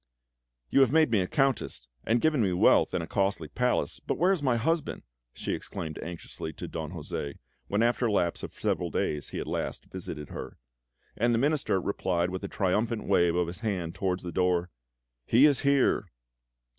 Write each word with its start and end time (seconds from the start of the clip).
"You 0.71 0.79
have 0.81 0.91
made 0.91 1.11
me 1.11 1.21
a 1.21 1.27
countess, 1.27 1.87
and 2.07 2.21
given 2.21 2.41
me 2.41 2.53
wealth 2.53 2.91
and 2.95 3.03
a 3.03 3.07
costly 3.07 3.47
palace, 3.49 3.99
but 3.99 4.17
where 4.17 4.31
is 4.31 4.41
my 4.41 4.55
husband?" 4.57 5.03
she 5.35 5.53
exclaimed 5.53 5.99
anxiously 6.01 6.53
to 6.53 6.67
Don 6.67 6.91
José, 6.93 7.35
when 7.67 7.83
after 7.83 8.07
a 8.07 8.11
lapse 8.11 8.41
of 8.41 8.51
several 8.51 8.89
days 8.89 9.29
he 9.29 9.39
at 9.39 9.45
last 9.45 9.85
visited 9.91 10.29
her; 10.29 10.57
and 11.15 11.35
the 11.35 11.37
Minister 11.37 11.79
replied 11.79 12.31
with 12.31 12.43
a 12.43 12.47
triumphant 12.47 13.05
wave 13.07 13.35
of 13.35 13.45
the 13.45 13.61
hand 13.61 13.93
towards 13.93 14.23
the 14.23 14.31
door: 14.31 14.71
"He 15.27 15.45
is 15.45 15.59
here!" 15.59 16.05